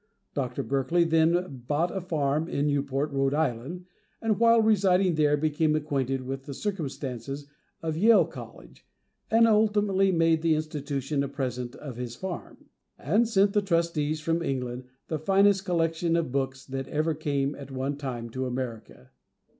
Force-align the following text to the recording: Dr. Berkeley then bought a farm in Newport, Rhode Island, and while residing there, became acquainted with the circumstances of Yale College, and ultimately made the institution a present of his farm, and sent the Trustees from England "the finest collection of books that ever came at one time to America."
Dr. 0.33 0.63
Berkeley 0.63 1.03
then 1.03 1.61
bought 1.67 1.95
a 1.95 2.01
farm 2.01 2.47
in 2.47 2.65
Newport, 2.65 3.11
Rhode 3.11 3.35
Island, 3.35 3.85
and 4.19 4.39
while 4.39 4.59
residing 4.59 5.13
there, 5.13 5.37
became 5.37 5.75
acquainted 5.75 6.21
with 6.23 6.47
the 6.47 6.55
circumstances 6.55 7.45
of 7.83 7.95
Yale 7.97 8.25
College, 8.25 8.83
and 9.29 9.47
ultimately 9.47 10.11
made 10.11 10.41
the 10.41 10.55
institution 10.55 11.23
a 11.23 11.27
present 11.27 11.75
of 11.75 11.97
his 11.97 12.15
farm, 12.15 12.65
and 12.97 13.27
sent 13.29 13.53
the 13.53 13.61
Trustees 13.61 14.19
from 14.19 14.41
England 14.41 14.85
"the 15.07 15.19
finest 15.19 15.65
collection 15.65 16.15
of 16.15 16.31
books 16.31 16.65
that 16.65 16.87
ever 16.87 17.13
came 17.13 17.53
at 17.53 17.69
one 17.69 17.95
time 17.95 18.31
to 18.31 18.47
America." 18.47 19.11